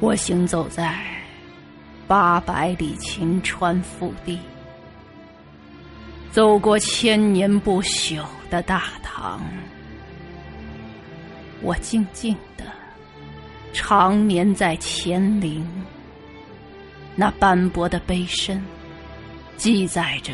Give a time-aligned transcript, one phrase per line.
[0.00, 0.98] 我行走在
[2.08, 4.38] 八百里秦川腹地，
[6.30, 9.42] 走过千年不朽的大唐，
[11.60, 12.64] 我静静的
[13.74, 15.62] 长眠在乾陵，
[17.14, 18.64] 那斑驳的碑身
[19.58, 20.32] 记载着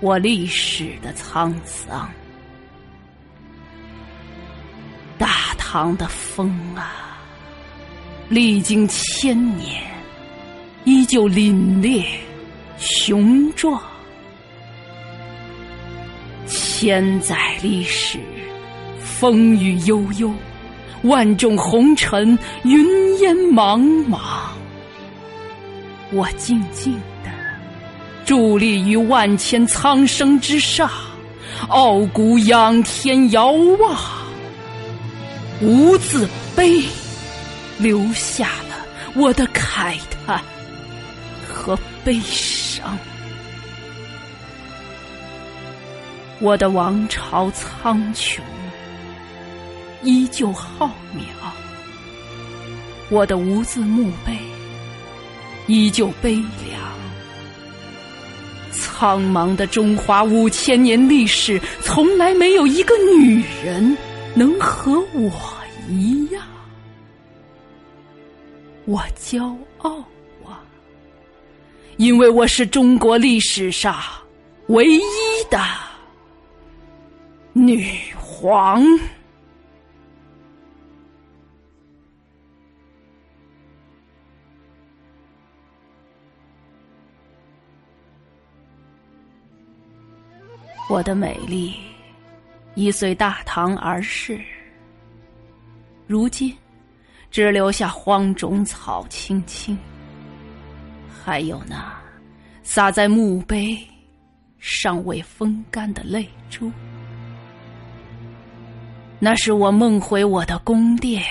[0.00, 2.10] 我历史的沧桑。
[5.18, 7.13] 大唐的风啊！
[8.28, 9.82] 历经千年，
[10.84, 12.04] 依旧凛冽
[12.78, 13.80] 雄壮。
[16.46, 18.18] 千载历史，
[18.98, 20.32] 风雨悠悠，
[21.02, 24.18] 万众红尘，云烟茫茫。
[26.10, 27.30] 我静静的
[28.26, 30.90] 伫立于万千苍生之上，
[31.68, 33.98] 傲骨仰天遥望，
[35.60, 36.82] 无字碑。
[37.78, 40.40] 留下了我的慨叹
[41.48, 42.98] 和悲伤。
[46.40, 48.40] 我的王朝苍穹，
[50.02, 51.22] 依旧浩渺；
[53.08, 54.36] 我的无字墓碑，
[55.66, 56.82] 依旧悲凉。
[58.72, 63.96] 苍茫的中华五千年历史，从来没有一个女人
[64.34, 65.30] 能和我
[68.86, 69.98] 我骄傲
[70.44, 70.62] 啊，
[71.96, 73.94] 因为我是中国历史上
[74.66, 75.00] 唯一
[75.50, 75.58] 的
[77.54, 78.84] 女皇。
[90.90, 91.74] 我的美丽
[92.74, 94.38] 已随大唐而逝，
[96.06, 96.54] 如今。
[97.34, 99.76] 只留下荒冢草青青，
[101.24, 101.92] 还有那
[102.62, 103.76] 洒在墓碑
[104.60, 106.70] 尚未风干的泪珠。
[109.18, 111.24] 那是我梦回我的宫殿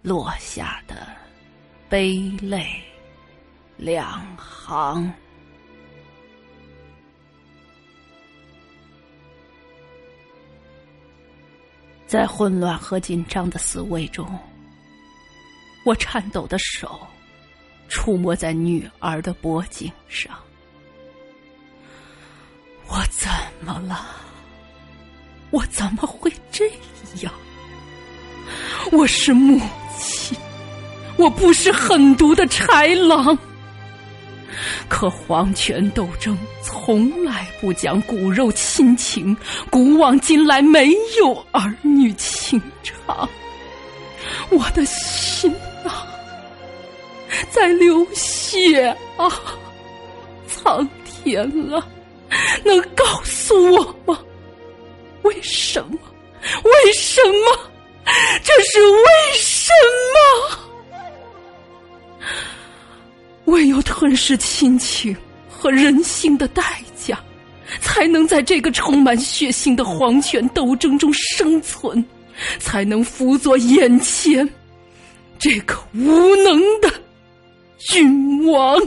[0.00, 1.06] 落下的
[1.86, 2.66] 悲泪
[3.76, 5.12] 两行。
[12.06, 14.26] 在混乱和紧张的死位中。
[15.84, 17.06] 我颤抖的手
[17.88, 20.34] 触摸在女儿的脖颈上，
[22.88, 23.30] 我怎
[23.60, 24.06] 么了？
[25.50, 26.66] 我怎么会这
[27.20, 27.32] 样？
[28.92, 29.60] 我是母
[29.98, 30.36] 亲，
[31.18, 33.36] 我不是狠毒的豺狼。
[34.88, 39.36] 可皇权斗争从来不讲骨肉亲情，
[39.70, 43.28] 古往今来没有儿女情长。
[44.50, 45.54] 我的心。
[45.84, 46.06] 啊
[47.50, 48.86] 在流血
[49.16, 49.28] 啊！
[50.46, 51.86] 苍天啊，
[52.64, 54.18] 能告诉我吗？
[55.22, 55.98] 为什么？
[56.62, 57.58] 为什么？
[58.42, 59.72] 这是为什
[60.14, 60.58] 么？
[63.46, 65.16] 唯有吞噬亲情
[65.48, 66.62] 和人性的代
[66.96, 67.18] 价，
[67.80, 72.04] 才能在这个充满血腥的皇权斗争中生存，
[72.58, 74.48] 才能辅佐眼前
[75.38, 76.90] 这个无能的。
[77.86, 78.80] 君王，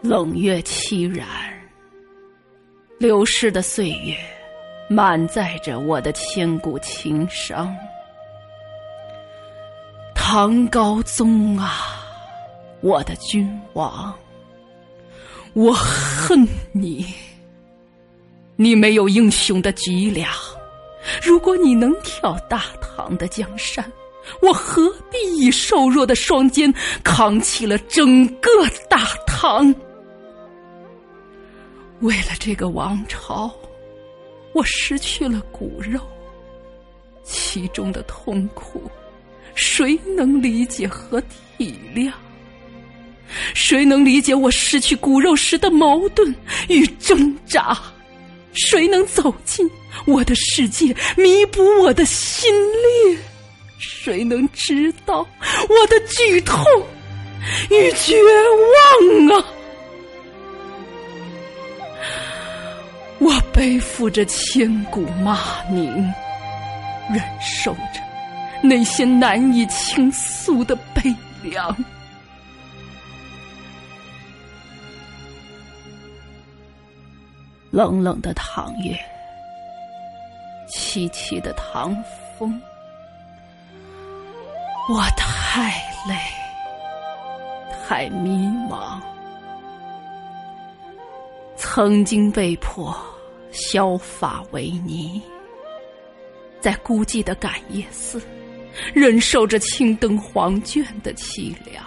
[0.00, 1.28] 冷月凄然，
[2.98, 4.16] 流逝的岁月
[4.88, 7.76] 满载着我的千古情伤。
[10.14, 11.99] 唐高宗啊，
[12.82, 14.14] 我的君王。
[15.52, 17.04] 我恨你，
[18.56, 20.32] 你没有英雄的脊梁，
[21.22, 23.84] 如果你能挑大唐的江山，
[24.40, 26.72] 我何必以瘦弱的双肩
[27.02, 28.50] 扛起了整个
[28.88, 29.74] 大唐？
[32.00, 33.52] 为了这个王朝，
[34.52, 36.00] 我失去了骨肉，
[37.24, 38.88] 其中的痛苦，
[39.54, 41.20] 谁能理解和
[41.58, 42.12] 体谅？
[43.54, 46.34] 谁能理解我失去骨肉时的矛盾
[46.68, 47.76] 与挣扎？
[48.52, 49.68] 谁能走进
[50.06, 52.52] 我的世界，弥补我的心
[53.06, 53.18] 裂？
[53.78, 55.26] 谁能知道
[55.68, 56.62] 我的剧痛
[57.70, 58.20] 与绝
[59.28, 59.46] 望啊？
[63.18, 65.86] 我背负着千古骂名，
[67.12, 68.00] 忍受着
[68.62, 71.02] 那些难以倾诉的悲
[71.42, 71.76] 凉。
[77.70, 78.98] 冷冷的唐月，
[80.68, 81.94] 凄凄的唐
[82.36, 82.60] 风，
[84.88, 85.70] 我太
[86.08, 86.16] 累，
[87.86, 89.00] 太迷茫。
[91.54, 92.92] 曾经被迫
[93.52, 95.22] 削发为尼，
[96.60, 98.20] 在孤寂的感业寺，
[98.92, 101.84] 忍受着青灯黄卷的凄凉，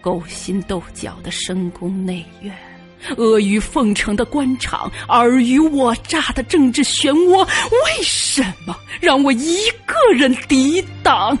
[0.00, 2.71] 勾心斗角的深宫内院。
[3.16, 11.36] 阿谀奉承的官场，尔虞我诈的政治漩涡，为什么让我一个人抵挡？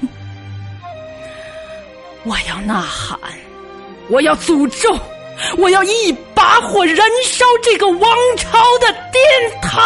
[2.24, 3.18] 我要呐喊，
[4.08, 4.96] 我要诅咒，
[5.56, 8.00] 我要一把火燃烧这个王
[8.36, 9.80] 朝的殿堂！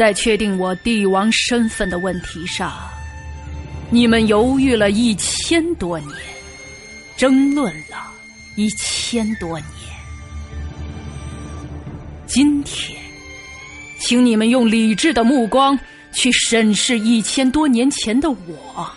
[0.00, 2.72] 在确定我帝王身份的问题上，
[3.90, 6.10] 你们犹豫了一千多年，
[7.18, 8.10] 争论了
[8.56, 9.68] 一千多年。
[12.26, 12.98] 今天，
[13.98, 15.78] 请你们用理智的目光
[16.14, 18.90] 去审视一千多年前的我，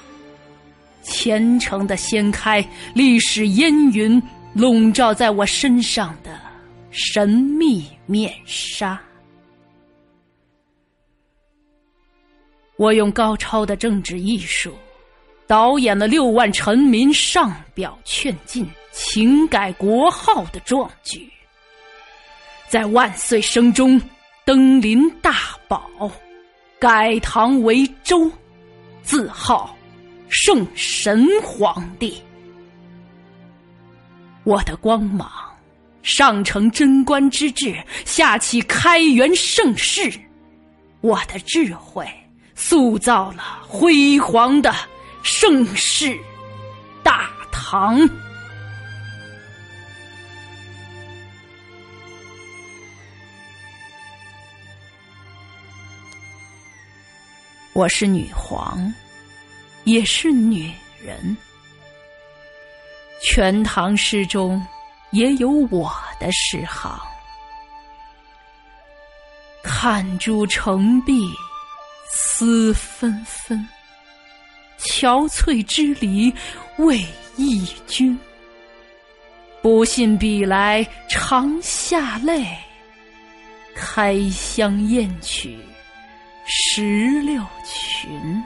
[1.03, 4.23] 虔诚的掀开历史烟云
[4.53, 6.39] 笼罩在我身上的
[6.91, 8.97] 神秘面纱。
[12.77, 14.75] 我用高超的政治艺术，
[15.45, 21.31] 导演了六万臣民上表劝进、请改国号的壮举，
[22.67, 24.01] 在万岁声中
[24.43, 26.11] 登临大宝，
[26.79, 28.31] 改唐为周，
[29.03, 29.75] 自号
[30.27, 32.21] 圣神皇帝。
[34.43, 35.31] 我的光芒
[36.01, 40.11] 上承贞观之治，下启开元盛世。
[41.01, 42.05] 我的智慧。
[42.55, 44.73] 塑造了辉煌的
[45.21, 46.17] 盛世
[47.03, 47.97] 大唐。
[57.73, 58.93] 我是女皇，
[59.83, 60.71] 也是女
[61.03, 61.35] 人。
[63.23, 64.63] 全唐诗中
[65.11, 66.99] 也有我的诗行，
[69.63, 71.27] 看朱成碧。
[72.09, 73.67] 思纷纷，
[74.79, 76.33] 憔悴之离
[76.77, 77.03] 为
[77.37, 78.17] 忆君。
[79.61, 82.45] 不信笔来长下泪，
[83.75, 85.57] 开箱验取
[86.45, 88.43] 石榴裙。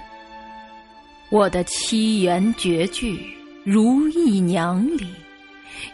[1.30, 3.18] 我的七言绝句
[3.64, 5.08] 《如意娘》里，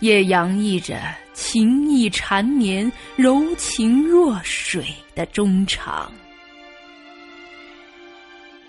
[0.01, 1.01] 也洋溢着
[1.33, 6.11] 情意缠绵、柔情若水的衷肠。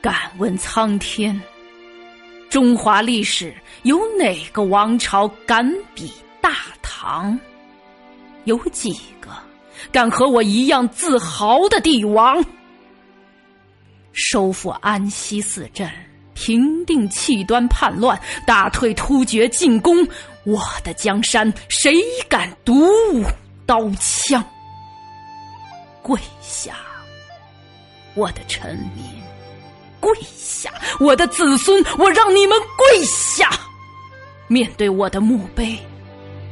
[0.05, 1.41] 敢问苍天，
[2.51, 6.51] 中华历史有哪个王朝敢比大
[6.83, 7.41] 唐？
[8.45, 9.31] 有几个
[9.91, 12.45] 敢和我一样自豪的帝王？
[14.13, 15.91] 收复安西四镇，
[16.35, 20.07] 平定契端叛乱，打退突厥进攻，
[20.45, 21.95] 我的江山谁
[22.29, 22.75] 敢独
[23.15, 23.25] 舞
[23.65, 24.45] 刀枪？
[26.03, 26.77] 跪下，
[28.13, 29.24] 我的臣民！
[30.05, 30.71] 跪下，
[31.01, 33.49] 我的子孙，我让你们跪下！
[34.49, 35.79] 面对我的墓碑，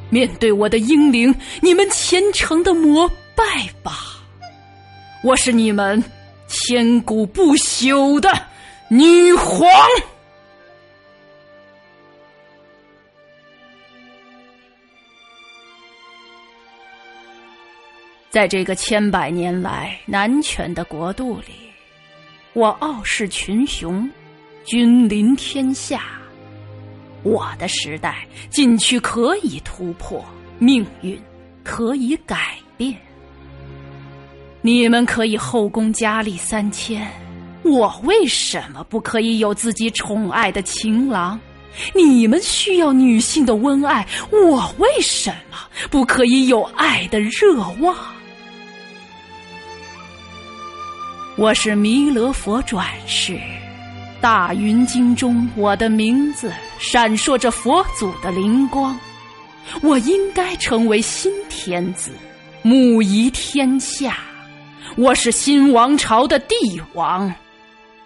[0.08, 3.06] 面对我的英灵，你们虔诚的膜
[3.36, 3.44] 拜
[3.82, 3.92] 吧！
[5.22, 6.02] 我是你们
[6.48, 8.32] 千古不朽的
[8.88, 9.68] 女皇。
[18.30, 21.71] 在这个千百年来男权的国度里，
[22.54, 24.08] 我傲视群雄，
[24.62, 26.02] 君临天下。
[27.22, 30.22] 我的时代，禁区可以突破，
[30.58, 31.18] 命运
[31.64, 32.94] 可以改变。
[34.60, 37.10] 你们可以后宫佳丽三千，
[37.62, 41.40] 我为什么不可以有自己宠爱的情郎？
[41.94, 45.56] 你们需要女性的温爱，我为什么
[45.90, 47.96] 不可以有爱的热望？
[51.42, 53.36] 我是弥勒佛转世，
[54.20, 58.96] 大云经中我的名字闪烁着佛祖的灵光。
[59.80, 62.12] 我应该成为新天子，
[62.62, 64.18] 母仪天下。
[64.96, 66.54] 我是新王朝的帝
[66.92, 67.34] 王，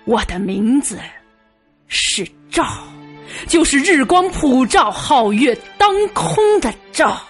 [0.06, 0.98] 我的名字
[1.88, 2.66] 是照，
[3.46, 7.20] 就是日光普照、皓月当空的照，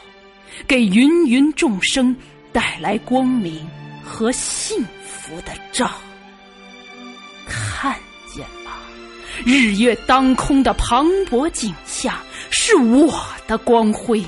[0.69, 2.15] 给芸芸众生
[2.53, 3.67] 带来光明
[4.05, 4.96] 和幸福。
[5.27, 5.91] 福的照，
[7.49, 7.97] 看
[8.33, 8.71] 见吗？
[9.45, 12.15] 日月当空的磅礴景象，
[12.51, 13.13] 是我
[13.49, 14.23] 的光辉；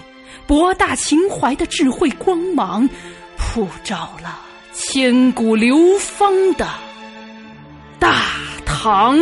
[0.45, 2.89] 博大情怀的智慧光芒，
[3.37, 4.41] 普照了
[4.73, 6.69] 千古流芳的
[8.01, 8.21] 大
[8.67, 9.17] 唐。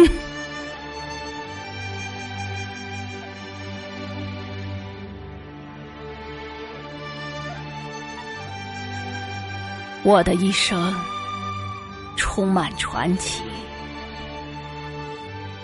[10.03, 10.95] 我的一生。
[12.37, 13.41] 充满传奇，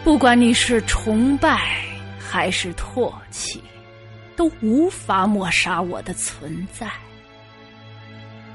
[0.02, 1.84] 不管你是崇拜
[2.18, 3.62] 还是唾弃，
[4.34, 6.90] 都无法抹杀我的存在。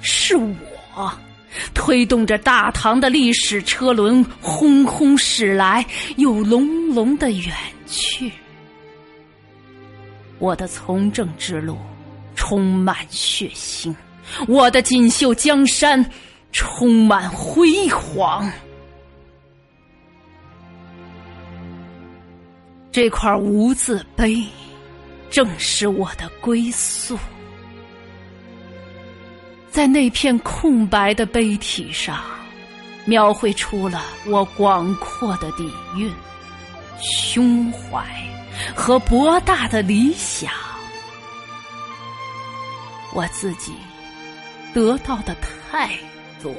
[0.01, 1.13] 是我
[1.75, 7.55] 推动着大唐的历史车轮轰轰驶来，又隆隆的远
[7.85, 8.31] 去。
[10.39, 11.77] 我的从政之路
[12.35, 13.93] 充满血腥，
[14.47, 16.03] 我的锦绣江山。
[16.51, 18.51] 充满辉煌，
[22.91, 24.43] 这块无字碑
[25.29, 27.17] 正是我的归宿。
[29.69, 32.19] 在那片空白的碑体上，
[33.05, 36.11] 描绘出了我广阔的底蕴、
[36.99, 38.03] 胸怀
[38.75, 40.51] 和博大的理想。
[43.13, 43.73] 我自己
[44.73, 45.91] 得到的太。
[46.41, 46.53] 多，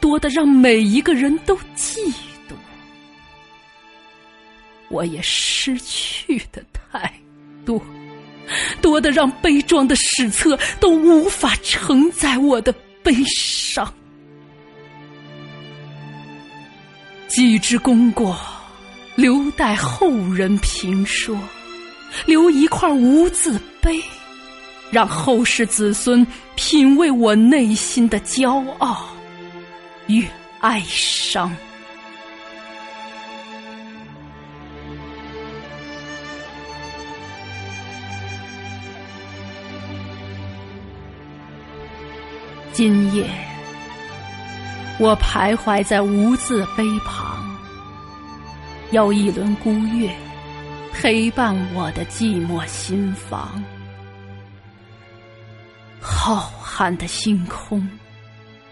[0.00, 1.96] 多的让每一个人都嫉
[2.48, 2.54] 妒；
[4.88, 7.12] 我也失去的太
[7.64, 7.82] 多，
[8.80, 13.92] 多的让悲壮的史册都无法承载我的悲伤。
[17.28, 18.38] 几之功过，
[19.16, 21.34] 留待后人评说；
[22.26, 23.98] 留一块无字碑。
[24.92, 29.06] 让后世子孙品味我内心的骄傲
[30.06, 30.26] 与
[30.60, 31.50] 哀伤。
[42.74, 43.24] 今夜，
[44.98, 47.56] 我徘徊在无字碑旁，
[48.90, 50.14] 邀一轮孤月，
[50.92, 53.62] 陪伴我的寂寞心房。
[56.02, 57.88] 浩瀚的星空，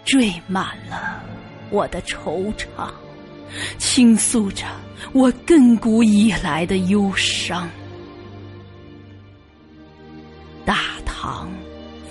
[0.05, 1.23] 缀满了
[1.71, 2.91] 我的惆怅，
[3.79, 4.67] 倾诉着
[5.13, 7.71] 我亘古以来的忧伤。
[10.65, 11.49] 大唐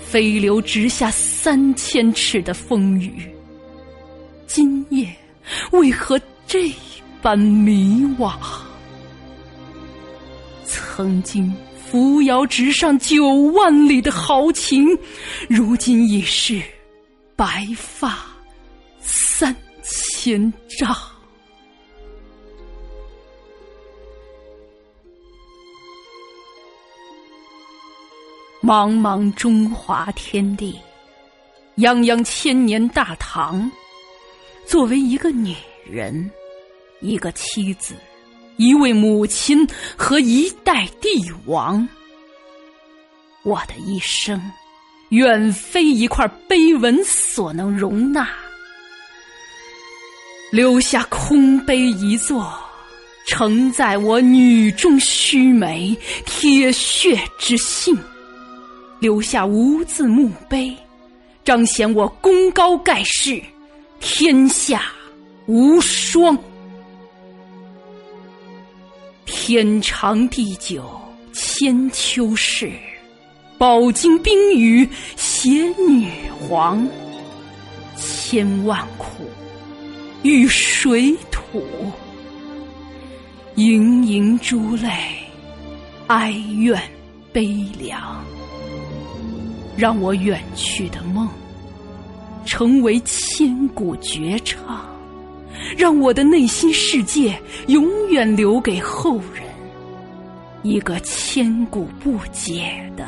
[0.02, 3.30] 飞流直下三千尺的风雨，
[4.46, 5.14] 今夜
[5.72, 6.72] 为何这
[7.20, 8.32] 般迷惘？
[10.64, 11.54] 曾经。
[11.90, 14.86] 扶摇直上九万里的豪情，
[15.48, 16.62] 如今已是
[17.34, 18.16] 白发
[19.00, 20.96] 三千丈。
[28.62, 30.78] 茫茫中华天地，
[31.76, 33.68] 泱泱千年大唐，
[34.64, 35.56] 作为一个女
[35.90, 36.30] 人，
[37.00, 37.96] 一个妻子。
[38.60, 41.08] 一位母亲和一代帝
[41.46, 41.88] 王，
[43.42, 44.38] 我的一生
[45.08, 48.28] 远非一块碑文所能容纳。
[50.52, 52.52] 留下空碑一座，
[53.28, 57.96] 承载我女中须眉、铁血之性；
[58.98, 60.76] 留下无字墓碑，
[61.46, 63.42] 彰显我功高盖世、
[64.00, 64.82] 天下
[65.46, 66.36] 无双。
[69.42, 70.84] 天长地久
[71.32, 72.70] 千秋事，
[73.56, 76.06] 饱经冰雨携女
[76.38, 76.86] 皇。
[77.96, 79.24] 千万苦
[80.22, 81.64] 与水土，
[83.54, 84.90] 盈盈珠泪，
[86.08, 86.78] 哀怨
[87.32, 87.46] 悲
[87.78, 88.22] 凉。
[89.74, 91.26] 让我远去的梦，
[92.44, 94.84] 成为千古绝唱。
[95.76, 97.38] 让我的内心世界
[97.68, 99.42] 永远留给后人
[100.62, 103.06] 一个千古不解的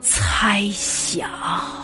[0.00, 1.83] 猜想。